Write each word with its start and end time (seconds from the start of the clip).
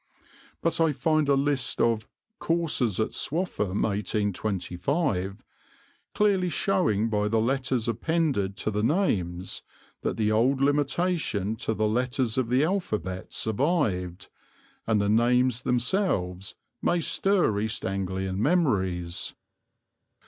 But 0.63 0.81
I 0.81 0.93
find 0.93 1.29
a 1.29 1.35
list 1.35 1.79
of 1.79 2.07
"Coursers 2.39 2.99
at 2.99 3.11
Swaffham 3.13 3.83
1825," 3.83 5.43
clearly 6.15 6.49
showing 6.49 7.07
by 7.07 7.27
the 7.27 7.39
letters 7.39 7.87
appended 7.87 8.57
to 8.57 8.71
the 8.71 8.81
names 8.81 9.61
that 10.01 10.17
the 10.17 10.31
old 10.31 10.59
limitation 10.59 11.55
to 11.57 11.75
the 11.75 11.87
letters 11.87 12.39
of 12.39 12.49
the 12.49 12.63
alphabet 12.63 13.31
survived, 13.31 14.29
and 14.87 14.99
the 14.99 15.07
names 15.07 15.61
themselves 15.61 16.55
may 16.81 16.99
stir 16.99 17.59
East 17.59 17.85
Anglian 17.85 18.41
memories. 18.41 19.35